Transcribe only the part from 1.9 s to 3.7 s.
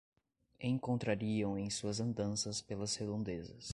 andanças pelas redondezas